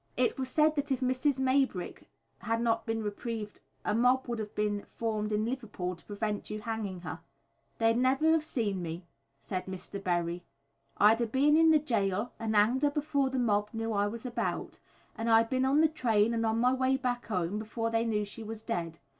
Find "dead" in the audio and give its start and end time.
18.63-18.97